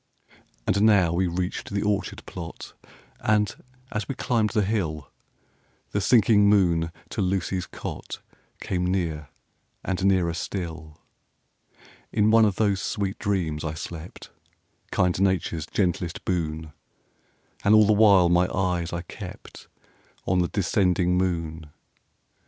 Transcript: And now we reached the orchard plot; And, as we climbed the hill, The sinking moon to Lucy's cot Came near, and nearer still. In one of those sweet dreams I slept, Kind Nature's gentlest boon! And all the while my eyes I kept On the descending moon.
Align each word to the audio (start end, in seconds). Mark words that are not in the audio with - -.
And 0.65 0.81
now 0.81 1.13
we 1.13 1.27
reached 1.27 1.69
the 1.69 1.83
orchard 1.83 2.25
plot; 2.25 2.73
And, 3.19 3.55
as 3.91 4.07
we 4.09 4.15
climbed 4.15 4.49
the 4.49 4.63
hill, 4.63 5.11
The 5.91 6.01
sinking 6.01 6.49
moon 6.49 6.91
to 7.09 7.21
Lucy's 7.21 7.67
cot 7.67 8.19
Came 8.61 8.83
near, 8.87 9.29
and 9.85 10.03
nearer 10.03 10.33
still. 10.33 10.97
In 12.11 12.31
one 12.31 12.45
of 12.45 12.55
those 12.55 12.81
sweet 12.81 13.19
dreams 13.19 13.63
I 13.63 13.75
slept, 13.75 14.31
Kind 14.89 15.21
Nature's 15.21 15.67
gentlest 15.67 16.25
boon! 16.25 16.73
And 17.63 17.75
all 17.75 17.85
the 17.85 17.93
while 17.93 18.27
my 18.27 18.47
eyes 18.51 18.91
I 18.91 19.03
kept 19.03 19.67
On 20.25 20.39
the 20.39 20.47
descending 20.47 21.15
moon. 21.15 21.69